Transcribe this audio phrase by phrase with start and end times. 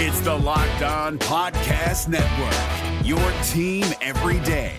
[0.00, 4.76] It's the Locked On Podcast Network, your team every day.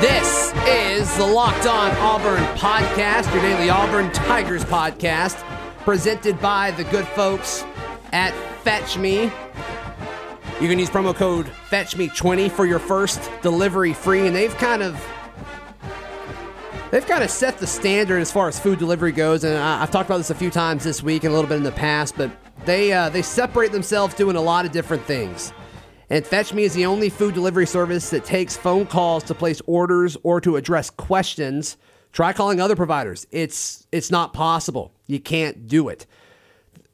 [0.00, 5.42] This is the Locked On Auburn podcast, your daily Auburn Tigers podcast,
[5.80, 7.64] presented by the good folks
[8.12, 8.32] at
[8.62, 9.24] Fetch Me.
[10.60, 14.94] You can use promo code FetchMe20 for your first delivery free, and they've kind of
[16.90, 19.44] they've kind of set the standard as far as food delivery goes.
[19.44, 21.56] And I, I've talked about this a few times this week and a little bit
[21.56, 22.30] in the past, but
[22.64, 25.52] they uh, they separate themselves doing a lot of different things.
[26.08, 29.60] And Fetch Me is the only food delivery service that takes phone calls to place
[29.66, 31.76] orders or to address questions.
[32.12, 33.26] Try calling other providers.
[33.30, 34.92] It's it's not possible.
[35.06, 36.06] You can't do it.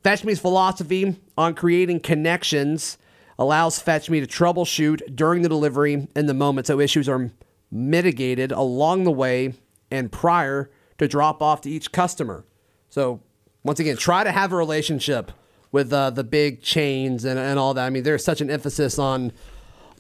[0.03, 2.99] Fetch Me's philosophy on creating connections
[3.39, 7.31] allows Fetch Me to troubleshoot during the delivery in the moment so issues are
[7.71, 9.55] mitigated along the way
[9.93, 12.45] and prior to drop off to each customer.
[12.89, 13.21] So,
[13.63, 15.31] once again, try to have a relationship
[15.71, 17.87] with uh, the big chains and, and all that.
[17.87, 19.33] I mean, there's such an emphasis on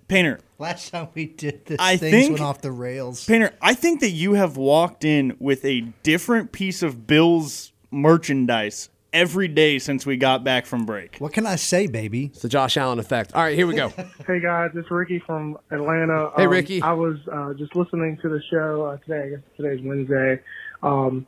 [0.09, 3.25] Painter, Last time we did this, I things think- went off the rails.
[3.25, 8.89] Painter, I think that you have walked in with a different piece of Bills merchandise
[9.13, 11.17] every day since we got back from break.
[11.19, 12.27] What can I say, baby?
[12.27, 13.35] It's the Josh Allen effect.
[13.35, 13.89] All right, here we go.
[14.27, 16.31] Hey guys, it's Ricky from Atlanta.
[16.37, 16.81] Hey, Um, Ricky.
[16.83, 19.27] I was uh, just listening to the show uh, today.
[19.27, 20.41] I guess today's Wednesday.
[20.83, 21.27] Um,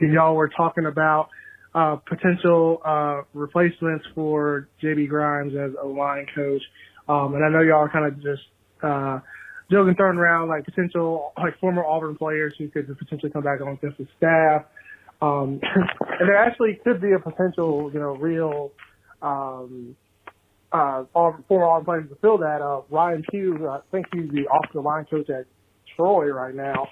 [0.00, 1.28] and y'all were talking about
[1.74, 6.62] uh, potential uh, replacements for JB Grimes as a line coach.
[7.10, 8.42] Um, and I know y'all are kind of just
[8.84, 9.18] uh,
[9.68, 13.74] joking, throwing around like potential like former Auburn players who could potentially come back on
[13.74, 14.62] defensive staff.
[15.20, 15.60] Um,
[16.20, 18.70] and there actually could be a potential, you know, real
[19.22, 19.96] um,
[20.72, 22.62] uh, Auburn, former Auburn players to fill that.
[22.62, 25.46] Uh, Ryan Pugh, I think he's the offensive line coach at
[25.96, 26.86] Troy right now.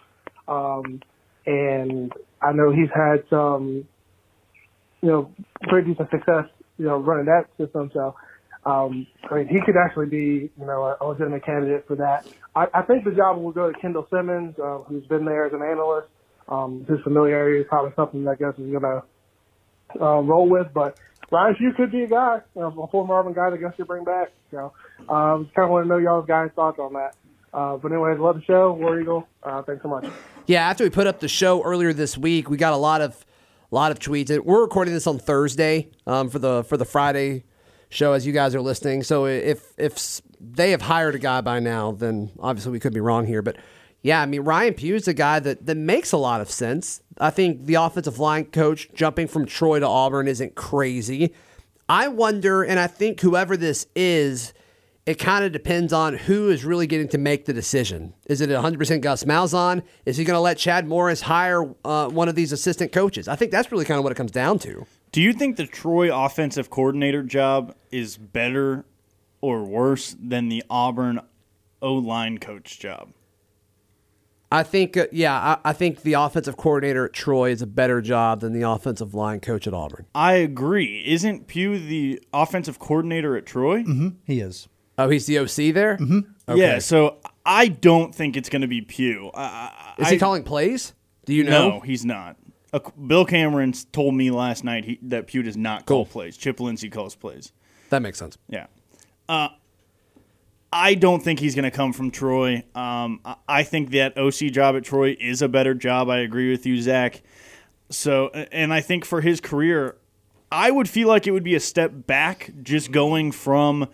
[0.48, 1.00] Um,
[1.46, 2.12] and
[2.42, 3.86] I know he's had some,
[5.00, 5.30] you know,
[5.68, 6.46] pretty decent success,
[6.76, 7.90] you know, running that system.
[7.94, 8.16] So,
[8.68, 12.26] um, I mean, he could actually be, you know, a legitimate candidate for that.
[12.54, 15.54] I, I think the job will go to Kendall Simmons, uh, who's been there as
[15.54, 16.08] an analyst.
[16.48, 19.02] Um, his familiarity is probably something that I guess is going to
[19.98, 20.66] uh, roll with.
[20.74, 20.98] But
[21.30, 23.72] Ryan Pugh could be a guy, you know, a former Auburn guy that I guess
[23.78, 24.32] you bring back.
[24.52, 24.72] You know,
[25.08, 27.14] um, kind of want to know y'all's guys' thoughts on that.
[27.54, 29.26] Uh, but anyways, love the show, War Eagle.
[29.42, 30.06] Uh, thanks so much.
[30.46, 33.24] Yeah, after we put up the show earlier this week, we got a lot of
[33.70, 34.36] lot of tweets.
[34.38, 37.44] We're recording this on Thursday um, for the for the Friday
[37.90, 39.02] show as you guys are listening.
[39.02, 43.00] So if if they have hired a guy by now, then obviously we could be
[43.00, 43.42] wrong here.
[43.42, 43.56] But
[44.02, 47.02] yeah, I mean Ryan Pugh's a guy that that makes a lot of sense.
[47.18, 51.34] I think the offensive line coach jumping from Troy to Auburn isn't crazy.
[51.88, 54.52] I wonder, and I think whoever this is,
[55.06, 58.12] it kind of depends on who is really getting to make the decision.
[58.26, 59.82] Is it 100% Gus Malzahn?
[60.04, 63.26] Is he going to let Chad Morris hire uh, one of these assistant coaches?
[63.26, 64.86] I think that's really kind of what it comes down to.
[65.12, 68.84] Do you think the Troy offensive coordinator job is better
[69.40, 71.20] or worse than the Auburn
[71.80, 73.12] O line coach job?
[74.50, 78.00] I think, uh, yeah, I, I think the offensive coordinator at Troy is a better
[78.00, 80.06] job than the offensive line coach at Auburn.
[80.14, 81.04] I agree.
[81.06, 83.84] Isn't Pugh the offensive coordinator at Troy?
[84.24, 84.68] He is.
[84.96, 85.96] Oh, he's the OC there?
[85.98, 86.56] Mm-hmm.
[86.56, 89.30] Yeah, so I don't think it's going to be Pugh.
[89.34, 90.94] I, Is I, he calling plays?
[91.26, 91.68] Do you know?
[91.68, 92.36] No, he's not.
[92.72, 96.12] Uh, Bill Cameron told me last night he, that Pugh does not call Cool.
[96.12, 96.36] plays.
[96.36, 97.52] Chip Lindsey calls plays.
[97.90, 98.36] That makes sense.
[98.48, 98.66] Yeah.
[99.28, 99.48] Uh,
[100.72, 102.62] I don't think he's going to come from Troy.
[102.74, 106.10] Um, I- I think that OC job at Troy is a better job.
[106.10, 107.22] I agree with you, Zac.
[107.90, 109.96] So, and I think for his career,
[110.52, 113.88] I would feel like it would be a step back just going from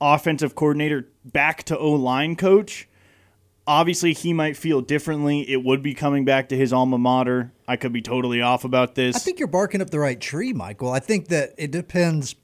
[0.00, 2.88] offensive coordinator back to O line coach.
[3.68, 5.48] Obviously, he might feel differently.
[5.50, 7.52] It would be coming back to his alma mater.
[7.66, 9.16] I could be totally off about this.
[9.16, 10.92] I think you're barking up the right tree, Michael.
[10.92, 12.36] I think that it depends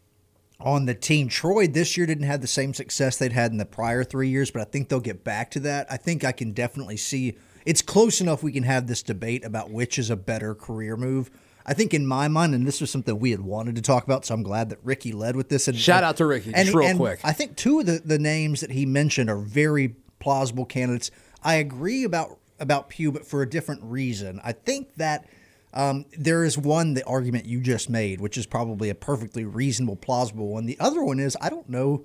[0.58, 1.28] on the team.
[1.28, 4.50] Troy this year didn't have the same success they'd had in the prior three years,
[4.50, 5.86] but I think they'll get back to that.
[5.90, 9.70] I think I can definitely see it's close enough we can have this debate about
[9.70, 11.30] which is a better career move.
[11.64, 14.24] I think in my mind, and this was something we had wanted to talk about,
[14.24, 15.68] so I'm glad that Ricky led with this.
[15.68, 17.20] And Shout out to Ricky, and, just real and quick.
[17.22, 21.10] I think two of the, the names that he mentioned are very plausible candidates.
[21.42, 24.40] I agree about about Pugh, but for a different reason.
[24.44, 25.26] I think that
[25.74, 29.96] um, there is one the argument you just made, which is probably a perfectly reasonable,
[29.96, 30.66] plausible one.
[30.66, 32.04] The other one is I don't know.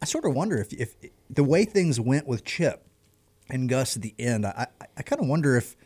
[0.00, 0.94] I sort of wonder if if
[1.28, 2.86] the way things went with Chip
[3.50, 5.76] and Gus at the end, I I, I kind of wonder if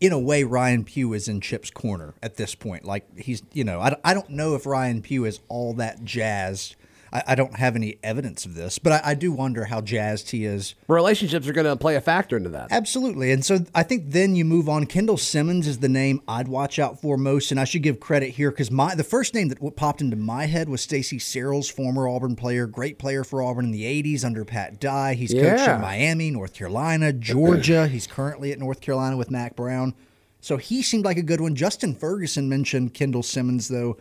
[0.00, 2.84] in a way, Ryan Pugh is in Chip's corner at this point.
[2.84, 6.76] Like he's, you know, I, I don't know if Ryan Pugh is all that jazzed.
[7.12, 10.30] I, I don't have any evidence of this, but I, I do wonder how jazzed
[10.30, 10.74] he is.
[10.88, 12.68] Relationships are going to play a factor into that.
[12.70, 13.32] Absolutely.
[13.32, 14.86] And so I think then you move on.
[14.86, 18.30] Kendall Simmons is the name I'd watch out for most, and I should give credit
[18.30, 22.08] here because my the first name that popped into my head was Stacy Searles, former
[22.08, 25.14] Auburn player, great player for Auburn in the '80s under Pat Dye.
[25.14, 25.76] He's coached Yeah.
[25.76, 27.86] in Miami, North Carolina, Georgia.
[27.88, 29.94] He's currently at North Carolina with Mack Brown.
[30.40, 31.54] So he seemed like a good one.
[31.56, 33.96] Justin Ferguson mentioned Kendall Simmons though.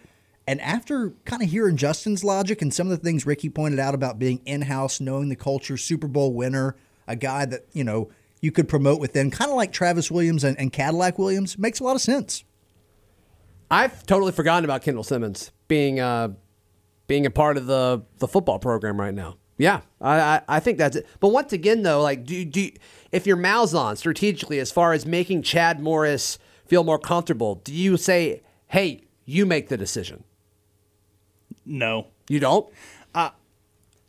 [0.48, 3.94] And after kind of hearing Justin's logic and some of the things Ricky pointed out
[3.94, 8.10] about being in house, knowing the culture, Super Bowl winner, a guy that, you know,
[8.42, 11.84] you could promote within, kind of like Travis Williams and, and Cadillac Williams, makes a
[11.84, 12.46] lot of sense.
[13.70, 16.30] I've totally forgotten about Kendall Simmons being uh,
[17.08, 19.36] being a part of the the football program right now.
[19.58, 21.08] Yeah, I, I, I think that's it.
[21.20, 22.70] But once again, though, like, do do
[23.12, 27.98] if you're Malzahn strategically as far as making Chad Morris feel more comfortable, do you
[27.98, 30.24] say, "Hey, you make the decision"?
[31.68, 32.08] No.
[32.30, 32.68] You don't.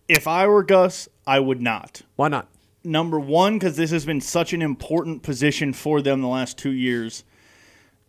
[0.09, 2.01] If I were Gus, I would not.
[2.17, 2.49] Why not?
[2.85, 6.71] number one because this has been such an important position for them the last two
[6.71, 7.25] years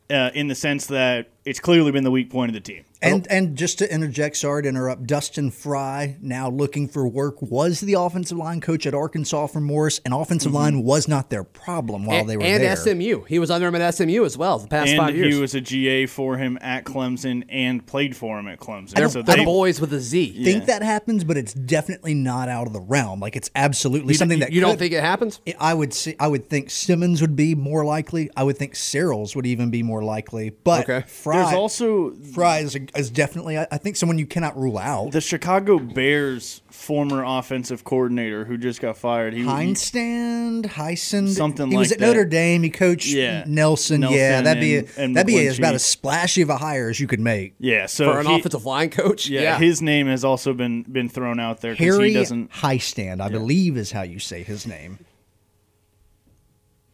[0.09, 3.27] uh, in the sense that it's clearly been the weak point of the team And
[3.29, 7.93] and just to interject, sorry to interrupt, Dustin Fry, now looking for work, was the
[7.93, 10.57] offensive line coach at Arkansas for Morris, and offensive mm-hmm.
[10.57, 12.75] line was not their problem while and they were and there.
[12.75, 13.23] SMU.
[13.23, 15.33] He was under him at SMU as well the past and five years.
[15.33, 19.09] he was a GA for him at Clemson and played for him at Clemson they're,
[19.09, 20.43] so they're they, boys with a Z.
[20.43, 23.21] think that happens, but it's definitely not out of the realm.
[23.21, 25.39] Like it's absolutely You, something you- that you don't think it happens?
[25.59, 26.15] I would see.
[26.19, 28.29] I would think Simmons would be more likely.
[28.35, 30.49] I would think Searles would even be more likely.
[30.49, 31.07] But Okay.
[31.07, 33.57] Fry, there's also Fry is, is definitely.
[33.57, 35.11] I, I think someone you cannot rule out.
[35.11, 41.69] the Chicago Bears former offensive coordinator who just got fired he, he Heinstand, Heisen, Something
[41.71, 42.25] He was like at Notre.
[42.25, 42.63] Dame.
[42.63, 43.43] He coached Yeah.
[43.47, 44.01] Nelson.
[44.03, 47.07] Yeah, that'd be and- and that'd be about as splashy of a hire as you
[47.07, 47.53] could make.
[47.59, 49.27] yeah so For an he- offensive line coach?
[49.27, 53.21] yeah, his name has also been been thrown out there because Harry he doesn't Hiestand,
[53.21, 54.99] I believe, is how you say his name.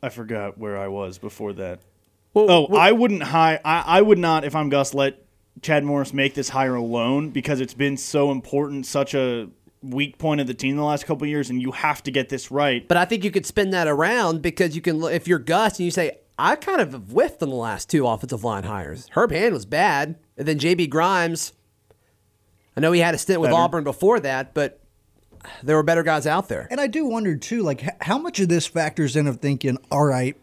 [0.01, 1.79] I forgot where I was before that.
[2.34, 3.60] Well, Oh, well- I wouldn't hire.
[3.63, 5.25] I, I would not, if I'm Gus, let
[5.62, 9.50] Chad Morris make this hire alone because it's been so important, such a
[9.81, 12.29] weak point of the team the last couple of years, and you have to get
[12.29, 12.88] this right.
[12.88, 15.85] But I think you could spin that around because you can, if you're Gus and
[15.85, 19.07] you say, I kind of have whiffed on the last two offensive line hires.
[19.12, 20.17] Herb Hand was bad.
[20.38, 21.53] And then JB Grimes,
[22.75, 23.62] I know he had a stint with Better.
[23.62, 24.81] Auburn before that, but
[25.63, 26.67] there were better guys out there.
[26.69, 30.05] And I do wonder too, like how much of this factors in of thinking, all
[30.05, 30.35] right,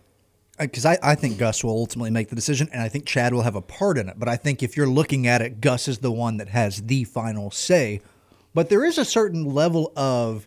[0.59, 3.43] because I, I think Gus will ultimately make the decision, and I think Chad will
[3.43, 4.19] have a part in it.
[4.19, 7.05] But I think if you're looking at it, Gus is the one that has the
[7.05, 8.01] final say.
[8.55, 10.47] But there is a certain level of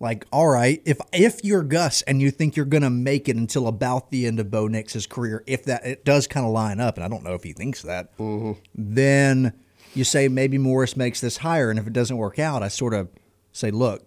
[0.00, 3.66] like, all right, if if you're Gus and you think you're gonna make it until
[3.66, 6.96] about the end of Bo Nix's career, if that it does kind of line up,
[6.96, 8.52] and I don't know if he thinks that, mm-hmm.
[8.74, 9.52] then
[9.94, 12.94] you say maybe Morris makes this higher, and if it doesn't work out, I sort
[12.94, 13.08] of
[13.52, 14.06] say, look,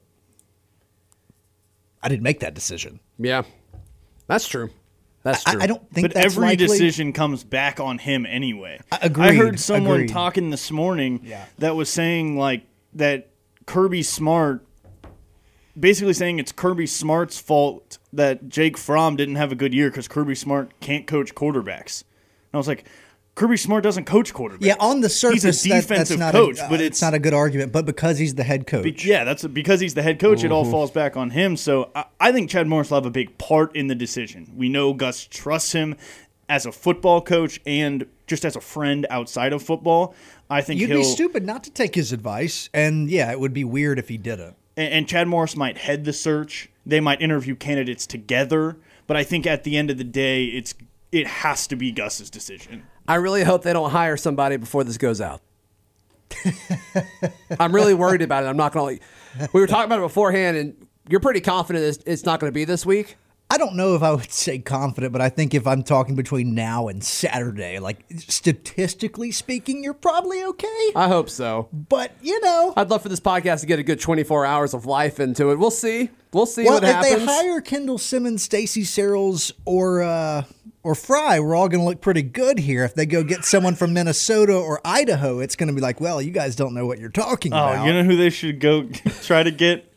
[2.02, 3.00] I didn't make that decision.
[3.20, 3.44] Yeah,
[4.28, 4.70] that's true.
[5.24, 5.62] That's I, true.
[5.62, 6.68] I don't think But that's every likely.
[6.68, 8.80] decision comes back on him anyway.
[8.92, 10.10] I- I heard someone agreed.
[10.10, 11.46] talking this morning Yeah.
[11.60, 12.64] that was saying like
[12.94, 13.30] that
[13.68, 14.66] Kirby Smart,
[15.80, 20.08] basically saying it's Kirby Smart's fault that Jake Fromm didn't have a good year because
[20.08, 22.02] Kirby Smart can't coach quarterbacks.
[22.04, 22.86] And I was like,
[23.36, 24.58] Kirby Smart doesn't coach quarterbacks.
[24.66, 26.96] Yeah, on the surface, he's a that- defensive that's not coach, a, uh, but it's,
[26.98, 27.72] it's not a good argument.
[27.72, 30.44] But because he's the head coach, Be- yeah, that's because he's the head coach.
[30.44, 30.72] It all Mm-hmm.
[30.72, 31.56] falls back on him.
[31.58, 34.52] So I, I think Chad Morris will have a big part in the decision.
[34.56, 35.96] We know Gus trusts him
[36.50, 40.14] as a football coach and just as a friend outside of football.
[40.50, 42.70] I think you'd he'll be stupid not to take his advice.
[42.74, 44.56] And yeah, it would be weird if he didn't.
[44.76, 46.70] and, and Chad Morris might head the search.
[46.86, 48.76] They might interview candidates together,
[49.08, 50.74] but I think at the end of the day, it's
[51.12, 52.86] it has to be Gus's decision.
[53.08, 55.42] I really hope they don't hire somebody before this goes out.
[57.60, 58.48] I'm really worried about it.
[58.48, 59.50] I'm not going to.
[59.54, 62.54] We were talking about it beforehand, and you're pretty confident it's, it's not going to
[62.54, 63.18] be this week.
[63.52, 66.56] I don't know if I would say confident, but I think if I'm talking between
[66.56, 70.92] now and Saturday, like statistically speaking, you're probably okay.
[70.96, 71.68] I hope so.
[71.74, 74.86] But you know, I'd love for this podcast to get a good 24 hours of
[74.86, 75.60] life into it.
[75.60, 76.10] We'll see.
[76.32, 77.26] We'll see well, what if happens.
[77.26, 80.44] they hire Kendall Simmons, Stacy Searles, or uh,
[80.84, 82.84] or Fry, we're all going to look pretty good here.
[82.84, 86.22] If they go get someone from Minnesota or Idaho, it's going to be like, well,
[86.22, 87.86] you guys don't know what you're talking Oh, about.
[87.86, 88.84] you know who they should go
[89.22, 89.88] try to get?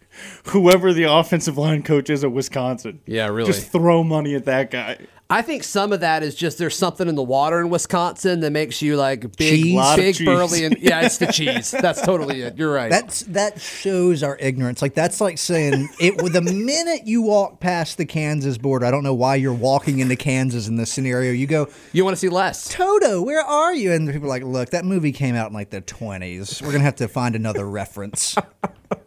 [0.48, 3.00] Whoever the offensive line coach is at Wisconsin.
[3.04, 3.50] Yeah, really.
[3.50, 4.98] Just throw money at that guy.
[5.30, 8.50] I think some of that is just there's something in the water in Wisconsin that
[8.50, 9.74] makes you like big, Cheese?
[9.74, 11.70] Lot big burly, and yeah, it's the cheese.
[11.80, 12.58] That's totally it.
[12.58, 12.90] You're right.
[12.90, 14.82] That's that shows our ignorance.
[14.82, 16.18] Like that's like saying it.
[16.18, 20.14] The minute you walk past the Kansas border, I don't know why you're walking into
[20.14, 21.32] Kansas in this scenario.
[21.32, 22.68] You go, you want to see less?
[22.68, 23.92] Toto, where are you?
[23.92, 26.60] And people are like, look, that movie came out in like the 20s.
[26.60, 28.36] We're gonna have to find another reference.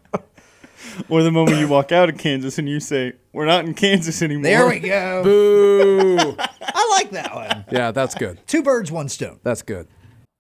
[1.10, 4.22] Or the moment you walk out of Kansas and you say, "We're not in Kansas
[4.22, 5.24] anymore." There we go.
[5.24, 6.36] Boo.
[6.62, 7.66] I like that one.
[7.72, 8.40] yeah, that's good.
[8.48, 9.40] Two birds, one stone.
[9.44, 9.88] That's good.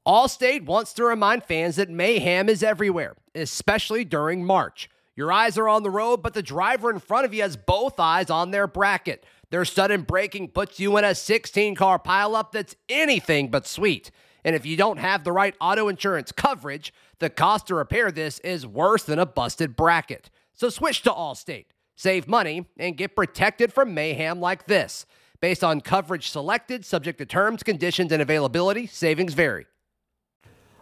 [0.06, 4.90] Allstate wants to remind fans that mayhem is everywhere, especially during March.
[5.16, 8.00] Your eyes are on the road, but the driver in front of you has both
[8.00, 9.26] eyes on their bracket.
[9.50, 14.12] Their sudden braking puts you in a 16 car pileup that's anything but sweet.
[14.46, 18.40] And if you don't have the right auto insurance coverage, the cost to repair this
[18.40, 20.30] is worse than a busted bracket.
[20.58, 25.06] So switch to Allstate, save money, and get protected from mayhem like this.
[25.40, 29.68] Based on coverage selected, subject to terms, conditions, and availability, savings vary.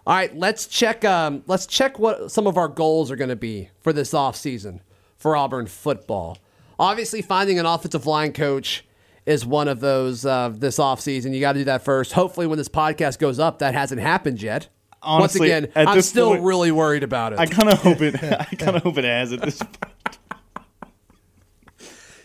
[0.08, 1.04] All right, let's check.
[1.04, 4.80] Um, let's check what some of our goals are going to be for this offseason
[5.18, 6.38] for Auburn football.
[6.80, 8.86] Obviously, finding an offensive line coach
[9.26, 11.34] is one of those uh, this offseason.
[11.34, 12.14] You got to do that first.
[12.14, 14.70] Hopefully, when this podcast goes up, that hasn't happened yet.
[15.06, 17.40] Honestly, Once again, at I'm this still point- really worried about it.
[17.40, 18.16] I kind of hope it.
[18.24, 19.88] I kind of hope it has at this point.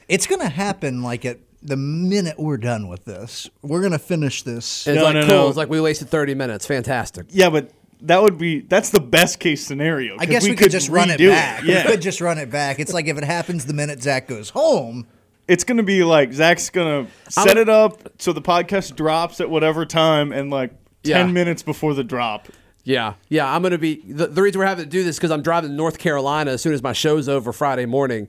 [0.09, 3.49] It's gonna happen like at the minute we're done with this.
[3.63, 4.87] We're gonna finish this.
[4.89, 5.29] it's No, like no, cool.
[5.31, 5.49] no.
[5.49, 6.67] It's like we wasted 30 minutes.
[6.67, 7.27] Fantastic.
[7.31, 7.71] Yeah, but
[8.03, 10.17] that would be that's the best case scenario.
[10.19, 11.63] I guess we, could, just run it redo back.
[11.65, 12.81] Yeah, We could just run it back.
[12.81, 15.07] It's like if it happens the minute Zac goes home.
[15.47, 19.85] it's gonna be like Zac's gonna set it up so the podcast drops at whatever
[19.87, 20.71] time, and like
[21.05, 21.33] ten Yeah.
[21.33, 22.49] minutes before the drop.
[22.91, 23.55] Yeah, yeah.
[23.55, 25.77] I'm gonna be the, the reason we're having to do this because I'm driving to
[25.77, 28.27] North Carolina as soon as my show's over Friday morning,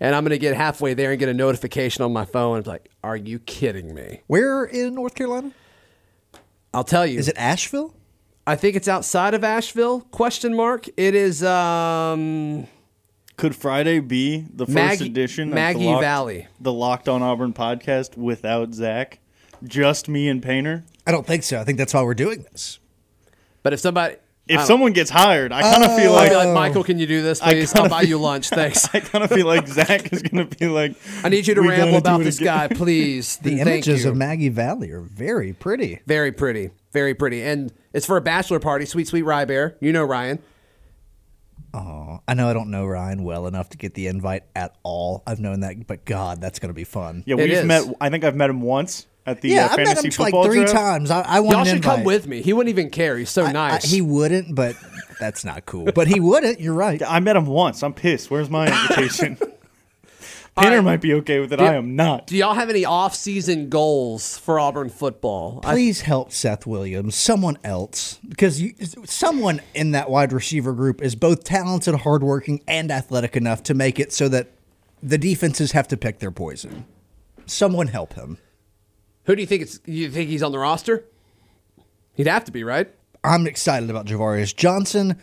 [0.00, 2.58] and I'm gonna get halfway there and get a notification on my phone.
[2.58, 4.22] It's like, are you kidding me?
[4.26, 5.52] Where in North Carolina?
[6.74, 7.18] I'll tell you.
[7.18, 7.94] Is it Asheville?
[8.44, 10.00] I think it's outside of Asheville?
[10.10, 10.88] Question mark.
[10.96, 12.66] It is um
[13.36, 16.48] Could Friday be the first Maggie- edition of Maggie the Locked, Valley.
[16.60, 19.20] the Locked On Auburn podcast without Zac,
[19.62, 20.82] just me and Painter?
[21.06, 21.60] I don't think so.
[21.60, 22.80] I think that's why we're doing this.
[23.62, 24.16] But if somebody
[24.48, 27.22] If I- someone gets hired, I kind of feel like like, Michael, can you do
[27.22, 27.72] this, I please?
[27.74, 28.48] I'll kinda buy you lunch.
[28.50, 28.92] Thanks.
[28.94, 31.96] I kind of feel like Zac is gonna be like, I need you to ramble
[31.98, 33.36] about this again." guy, please.
[33.36, 34.10] The Thank images you.
[34.10, 36.00] of Maggie Valley are very pretty.
[36.06, 36.70] Very pretty.
[36.92, 37.42] Very pretty.
[37.42, 38.84] And it's for a bachelor party.
[38.84, 39.76] Sweet, sweet Rye Bear.
[39.80, 40.40] You know Ryan.
[41.74, 45.22] Oh, I know I don't know Ryan well enough to get the invite at all.
[45.26, 47.22] I've known that, but God, that's going to be fun.
[47.26, 47.84] Yeah, we've met.
[48.00, 50.44] I think I've met him once at the Yeah, uh, I've met fantasy him like
[50.46, 50.72] three draft.
[50.72, 51.10] times.
[51.10, 52.42] I, I want Y'all an should come with me.
[52.42, 53.16] He wouldn't even care.
[53.18, 53.90] He's so I- I- nice.
[53.90, 54.76] he wouldn't, but
[55.20, 55.90] that's not cool.
[55.94, 56.60] But he wouldn't.
[56.60, 57.00] You're right.
[57.06, 57.82] I met him once.
[57.82, 58.30] I'm pissed.
[58.30, 59.36] Where's my invitation?
[59.36, 59.56] Painter
[60.76, 60.84] right.
[60.84, 61.60] might be okay with it.
[61.60, 62.26] I am not.
[62.26, 65.60] Do y'all have any off-season goals for Auburn football?
[65.64, 68.74] I- Please help Seth Williams, someone else, because you,
[69.04, 73.98] someone in that wide receiver group is both talented, hardworking, and athletic enough to make
[74.00, 74.48] it so that
[75.02, 76.84] the defenses have to pick their poison.
[77.46, 78.38] Someone help him.
[79.24, 79.80] Who do you think it's?
[79.86, 81.04] You think he's on the roster?
[82.14, 82.92] He'd have to be, right?
[83.24, 85.16] I'm excited about Javarius Johnson.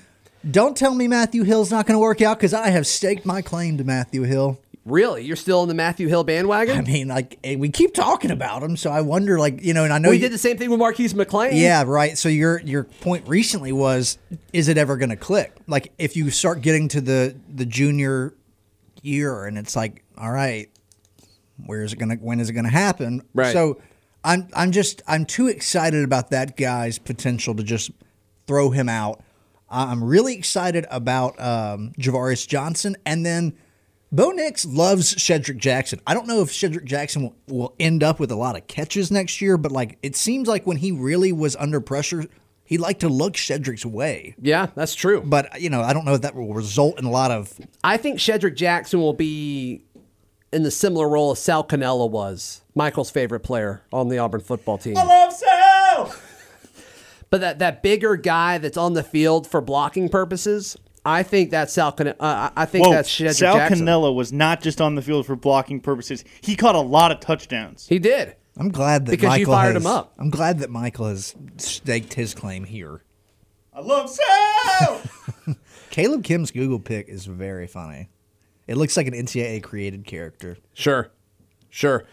[0.49, 3.41] Don't tell me Matthew Hill's not going to work out because I have staked my
[3.41, 4.59] claim to Matthew Hill.
[4.85, 5.23] Really?
[5.23, 6.77] You're still on the Matthew Hill bandwagon?
[6.77, 9.83] I mean, like eh, we keep talking about him, so I wonder, like you know,
[9.83, 11.59] and I know we you, did the same thing with Marquis McClain.
[11.59, 12.17] Yeah, right.
[12.17, 14.17] So your your point recently was,
[14.53, 15.53] is it ever going to click?
[15.67, 18.33] Like if you start getting to the the junior
[19.01, 20.69] year, and it's like, all right,
[21.65, 22.15] where is it going to?
[22.15, 23.23] When is it going to happen?
[23.33, 23.53] Right.
[23.53, 23.81] So
[24.23, 27.91] I'm I'm just I'm too excited about that guy's potential to just
[28.47, 29.21] throw him out.
[29.69, 33.55] I'm really excited about um, Javarius Johnson, and then
[34.11, 36.01] Bo Nix loves Shedrick Jackson.
[36.07, 39.11] I don't know if Shedrick Jackson will, will end up with a lot of catches
[39.11, 42.25] next year, but like it seems like when he really was under pressure,
[42.65, 44.35] he liked to look Shedrick's way.
[44.41, 45.21] Yeah, that's true.
[45.21, 47.53] But you know, I don't know if that will result in a lot of.
[47.83, 49.85] I think Shedrick Jackson will be
[50.51, 54.77] in the similar role as Sal Cannella was, Michael's favorite player on the Auburn football
[54.77, 54.97] team.
[54.97, 56.15] I love Sal.
[57.31, 60.75] But that, that bigger guy that's on the field for blocking purposes,
[61.05, 61.91] I think that's Sal.
[61.91, 63.85] Can- uh, I think Whoa, that's Shedrick Sal Jackson.
[63.85, 66.23] Cannella was not just on the field for blocking purposes.
[66.41, 67.87] He caught a lot of touchdowns.
[67.87, 68.35] He did.
[68.57, 70.13] I'm glad that Because you Michael fired has, him up.
[70.17, 73.03] I'm glad that Michael has staked his claim here.
[73.73, 75.01] I love Sal.
[75.91, 78.09] Caleb Kim's Google pick is very funny.
[78.69, 80.55] It looks like an NCAA created character.
[80.75, 81.09] Sure,
[81.71, 82.05] sure.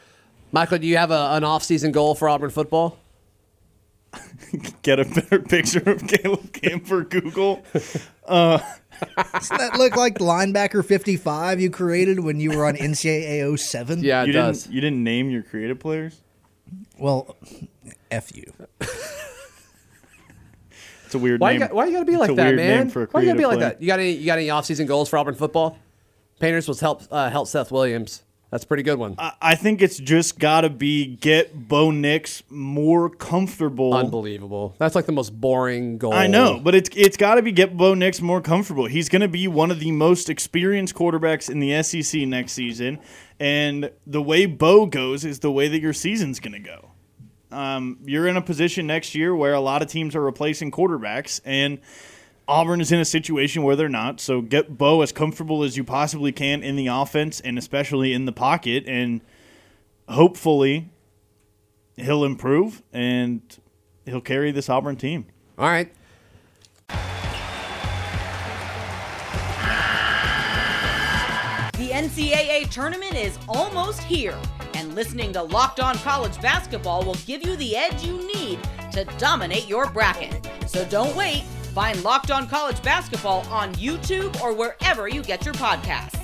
[0.53, 2.99] Michael, do you have a, an off-season goal for Auburn football?
[4.83, 7.63] Get a better picture of Caleb Kim for Google.
[8.27, 8.59] Uh,
[9.35, 14.03] Doesn't that look like the linebacker 55 you created when you were on NCAA 07?
[14.03, 14.63] Yeah, it you does.
[14.63, 14.75] didn't.
[14.75, 16.23] You didn't name your creative players.
[16.99, 17.37] Well,
[18.11, 18.51] F you.
[21.05, 22.57] It's a weird Why you, got, why you gotta be It's like a that, weird
[22.57, 22.79] man?
[22.79, 23.83] name for a Why you gotta be like that?
[23.83, 24.13] You got any?
[24.13, 25.79] You got any off-season goals for Auburn football?
[26.41, 28.23] Painters was help uh, help Seth Williams.
[28.51, 29.17] That's a pretty good one.
[29.19, 33.93] I- I think it's just got to be get Bo Nix more comfortable.
[33.93, 34.75] Unbelievable.
[34.79, 36.13] That's like the most boring goal.
[36.15, 38.87] I know, but it's it's got to be get Bo Nix more comfortable.
[38.87, 43.01] He's going to be one of the most experienced quarterbacks in the SEC next season,
[43.41, 46.91] and the way Bo goes is the way that your season's going to go.
[47.51, 51.41] Um, you're in a position next year where a lot of teams are replacing quarterbacks,
[51.45, 51.79] and
[52.49, 54.21] Auburn is in a situation where they're not.
[54.21, 58.25] So get Bo as comfortable as you possibly can in the offense, and especially in
[58.25, 59.21] the pocket, and
[60.09, 60.91] hopefully
[61.97, 63.41] he'll improve and
[64.05, 65.27] he'll carry this Auburn team.
[65.59, 65.93] All right.
[71.73, 74.39] The NCAA tournament is almost here,
[74.75, 78.61] and listening to Locked On College Basketball will give you the edge you need
[78.93, 80.49] to dominate your bracket.
[80.67, 81.45] So don't wait.
[81.77, 86.19] Find Locked On College Basketball on YouTube or wherever you get your podcasts.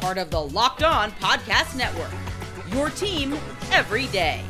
[0.00, 2.10] Part of the Locked On Podcast Network.
[2.72, 3.34] Your team
[3.70, 4.40] every day.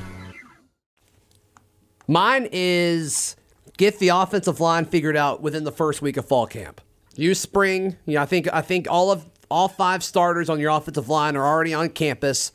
[2.06, 3.34] Mine is
[3.78, 6.80] get the offensive line figured out within the first week of fall camp.
[7.16, 7.96] Use spring.
[8.06, 11.34] You know, I think I think all of all five starters on your offensive line
[11.34, 12.52] are already on campus,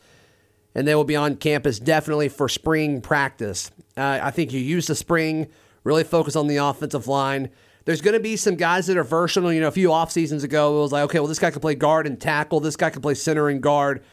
[0.74, 3.72] and they will be on campus definitely for spring practice.
[3.98, 5.48] Uh, I think you use the spring,
[5.84, 7.50] really focus on the offensive line.
[7.90, 9.52] There's going to be some guys that are versatile.
[9.52, 11.60] You know, a few off seasons ago, it was like, okay, well, this guy can
[11.60, 12.60] play guard and tackle.
[12.60, 14.04] This guy can play center and guard.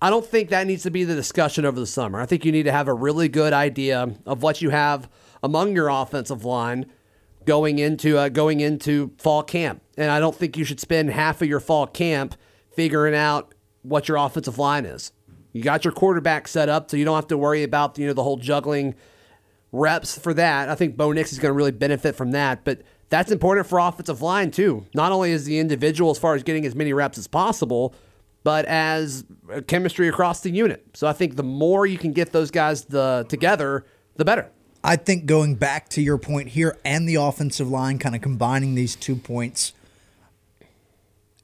[0.00, 2.22] I don't think that needs to be the discussion over the summer.
[2.22, 5.10] I think you need to have a really good idea of what you have
[5.42, 6.86] among your offensive line
[7.44, 9.82] going into uh, going into fall camp.
[9.98, 12.34] And I don't think you should spend half of your fall camp
[12.70, 15.12] figuring out what your offensive line is.
[15.52, 18.14] You got your quarterback set up, so you don't have to worry about you know
[18.14, 18.94] the whole juggling
[19.70, 20.70] reps for that.
[20.70, 23.78] I think Bo Nix is going to really benefit from that, but that's important for
[23.78, 24.86] offensive line too.
[24.94, 27.94] Not only is the individual as far as getting as many reps as possible,
[28.44, 29.24] but as
[29.66, 30.84] chemistry across the unit.
[30.94, 33.84] So I think the more you can get those guys the together,
[34.16, 34.50] the better.
[34.84, 38.74] I think going back to your point here and the offensive line, kind of combining
[38.74, 39.72] these two points,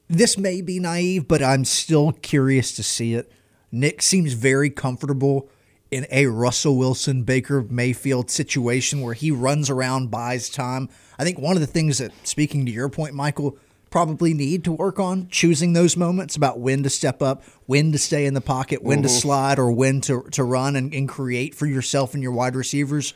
[0.07, 3.31] this may be naive, but I'm still curious to see it.
[3.71, 5.49] Nick seems very comfortable
[5.95, 10.89] in a Russell Wilson, Baker Mayfield situation where he runs around, buys time.
[11.17, 13.57] I think one of the things that, speaking to your point, Michael,
[13.89, 17.97] probably need to work on choosing those moments about when to step up, when to
[17.97, 19.17] stay in the pocket, when to mm-hmm.
[19.17, 23.13] slide, or when to, to run and, and create for yourself and your wide receivers.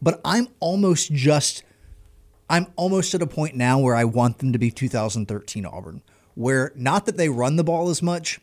[0.00, 1.62] But I'm almost just
[2.48, 6.02] I'm almost at a point now where I want them to be 2013 Auburn,
[6.34, 8.40] where not that they run the ball as much,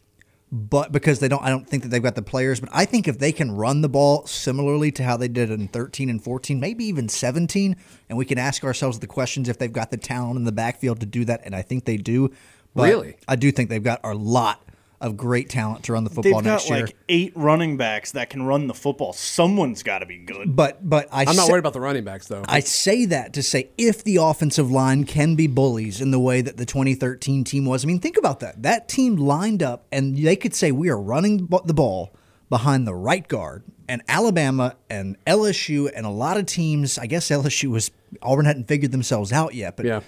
[0.52, 2.60] but because they don't, I don't think that they've got the players.
[2.60, 5.68] But I think if they can run the ball similarly to how they did in
[5.68, 7.76] 13 and 14, maybe even 17,
[8.10, 11.00] and we can ask ourselves the questions if they've got the talent in the backfield
[11.02, 12.32] to do that, and I think they do.
[12.74, 13.18] But Really?
[13.28, 14.64] I do think they've got a lot
[15.02, 16.86] of great talent to run the football They've football got next year.
[16.88, 19.14] like eight running backs that can run the football.
[19.14, 20.56] Someone's got to be good.
[20.56, 22.44] but but I I'm not sa- worried about the running backs though.
[22.48, 26.42] I say that to say if the offensive line can be bullies in the way
[26.42, 27.86] that the 2013 team was.
[27.86, 28.62] I mean, think about that.
[28.64, 32.14] That team lined up and they could say we are running the ball
[32.50, 33.64] behind the right guard.
[33.88, 37.90] And Alabama and LSU and a lot of teams, I guess LSU was
[38.22, 40.02] Auburn hadn't figured themselves out yet, but Yeah.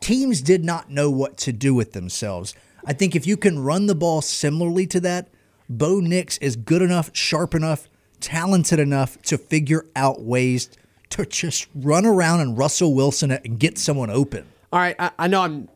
[0.00, 2.54] teams did not know what to do with themselves.
[2.84, 5.28] I think if you can run the ball similarly to that,
[5.68, 7.88] Bo Nix is good enough, sharp enough
[8.20, 10.70] talented enough to figure out ways
[11.10, 14.46] to just run around and Russell Wilson and get someone open.
[14.72, 15.68] All right, I, I know I'm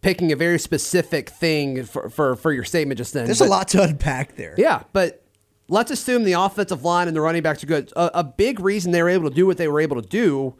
[0.00, 3.24] picking a very specific thing for, for, for your statement just then.
[3.24, 4.54] There's but- a lot to unpack there.
[4.58, 5.22] Yeah, but
[5.68, 7.92] let's assume the offensive line and the running backs are good.
[7.96, 10.54] A, a big reason they were able to do what they were able to do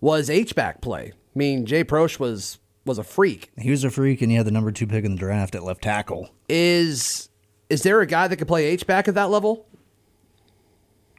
[0.00, 1.12] was H back play.
[1.14, 3.50] I mean, Jay Prosch was was a freak.
[3.56, 5.62] He was a freak, and he had the number two pick in the draft at
[5.62, 6.30] left tackle.
[6.48, 7.28] Is
[7.70, 9.66] is there a guy that could play H back at that level?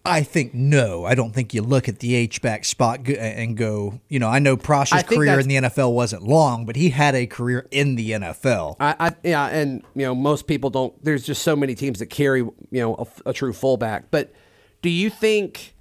[0.06, 1.06] I think no.
[1.06, 4.02] I don't think you look at the H back spot and go.
[4.10, 7.26] You know, I know Prosch's career in the NFL wasn't long, but he had a
[7.26, 8.76] career in the NFL.
[8.82, 11.02] I, I yeah, and you know most people don't.
[11.04, 14.12] There's just so many teams that carry you know a, a true fullback.
[14.12, 14.34] But
[14.82, 15.73] do you think?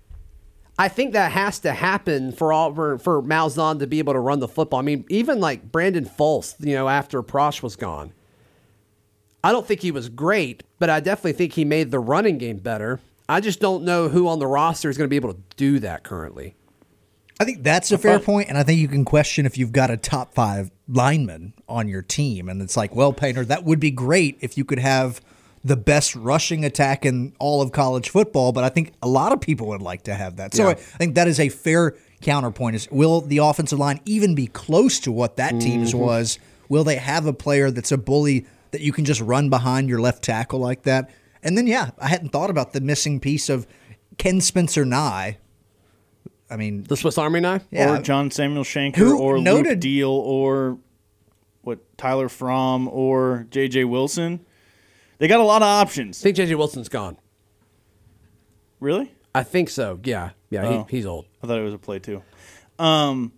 [0.78, 4.18] I think that has to happen for all for, for Malzahn to be able to
[4.18, 4.80] run the football.
[4.80, 8.12] I mean, even like Brandon Fulse, you know, after Prosch was gone,
[9.44, 12.58] I don't think he was great, but I definitely think he made the running game
[12.58, 13.00] better.
[13.28, 15.78] I just don't know who on the roster is going to be able to do
[15.80, 16.56] that currently.
[17.40, 19.90] I think that's a fair point, and I think you can question if you've got
[19.90, 23.90] a top five lineman on your team, and it's like, well, Painter, that would be
[23.90, 25.20] great if you could have
[25.64, 29.40] the best rushing attack in all of college football, but I think a lot of
[29.40, 30.54] people would like to have that.
[30.54, 30.70] So Yeah.
[30.70, 32.74] I think that is a fair counterpoint.
[32.76, 35.98] Is will the offensive line even be close to what that team's Mm-hmm.
[36.04, 36.38] was?
[36.68, 40.00] Will they have a player that's a bully that you can just run behind your
[40.00, 41.10] left tackle like that?
[41.44, 43.66] And then, yeah, I hadn't thought about the missing piece of
[44.18, 45.38] Ken Spencer Nigh.
[46.50, 47.64] I mean, The Swiss Army knife.
[47.70, 50.78] yeah, or John Samuel Shenker Who or Luke noted- Deal or
[51.62, 53.84] what Tyler Fromm or J.J.
[53.84, 54.40] Wilson.
[55.22, 56.20] They got a lot of options.
[56.20, 57.16] I think JJ Wilson's gone.
[58.80, 59.14] Really?
[59.32, 60.00] I think so.
[60.02, 60.82] Yeah, yeah, Oh.
[60.90, 61.26] he, he's old.
[61.40, 62.24] I thought it was a play too.
[62.76, 63.30] Um,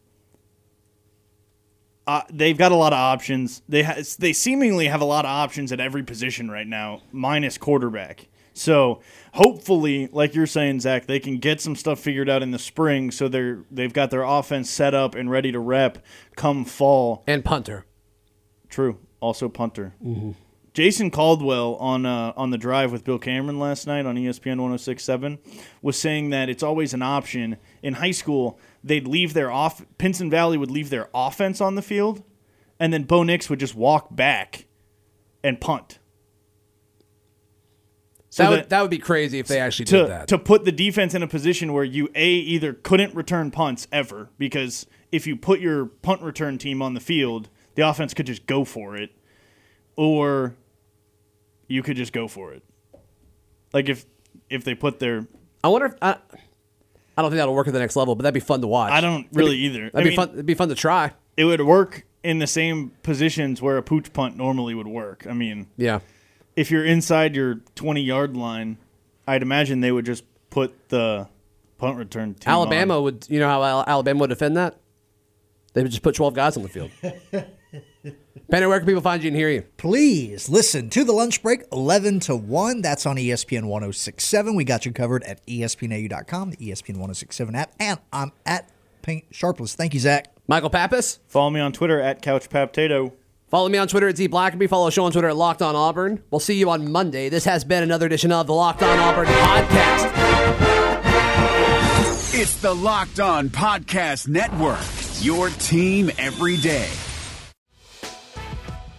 [2.06, 3.60] uh, they've got a lot of options.
[3.68, 7.58] They ha- they seemingly have a lot of options at every position right now, minus
[7.58, 8.28] quarterback.
[8.54, 9.02] So
[9.34, 13.10] hopefully, like you're saying, Zac, they can get some stuff figured out in the spring,
[13.10, 15.98] so they're they've got their offense set up and ready to rep
[16.34, 17.24] come fall.
[17.26, 17.84] And punter.
[18.70, 19.00] True.
[19.20, 19.92] Also punter.
[20.74, 25.38] Jason Caldwell on uh, on the drive with Bill Cameron last night on ESPN 1067
[25.80, 27.56] was saying that it's always an option.
[27.82, 31.82] In high school, they'd leave their off Pinson Valley would leave their offense on the
[31.82, 32.24] field,
[32.80, 34.66] and then Bo Nix would just walk back
[35.44, 36.00] and punt.
[38.30, 40.26] So that, that- would, that would be crazy if they actually did that.
[40.28, 44.30] to put the defense in a position where you a either couldn't return punts ever
[44.38, 48.46] because if you put your punt return team on the field, the offense could just
[48.46, 49.10] go for it,
[49.94, 50.56] or
[51.68, 52.62] you could just go for it.
[53.72, 54.04] Like if
[54.50, 55.26] if they put their
[55.62, 56.16] I wonder if I,
[57.16, 58.92] I don't think that'll work at the next level, but that'd be fun to watch.
[58.92, 59.90] I don't really either.
[59.90, 60.30] That'd I be mean, fun.
[60.30, 61.12] It'd be fun to try.
[61.36, 65.26] it would work in the same positions where a pooch punt normally would work.
[65.28, 66.00] I mean, Yeah.
[66.56, 68.78] if you're inside your 20 yard line,
[69.26, 71.28] I'd imagine they would just put the
[71.78, 72.54] punt return team on.
[72.60, 73.26] Alabama would.
[73.28, 74.76] You know how Al- Alabama would defend that?
[75.72, 76.90] They would just put twelve guys on the field.
[78.50, 79.62] Penny, where can people find you and hear you?
[79.76, 84.84] please listen to the lunch break 11 to 1 that's on espn 1067 we got
[84.86, 88.68] you covered at espnau.com the espn 1067 app and i'm at
[89.02, 91.20] paint sharpless thank you Zac Michael Pappas.
[91.26, 93.12] Follow me on Twitter at CouchPaptato.
[93.48, 94.68] Follow me on Twitter at Z Blackerby.
[94.68, 96.22] Follow the show on Twitter at Locked On Auburn.
[96.30, 97.28] We'll see you on Monday.
[97.28, 100.10] This has been another edition of the Locked On Auburn podcast.
[102.36, 104.80] It's the Locked On Podcast Network,
[105.24, 106.88] your team every day.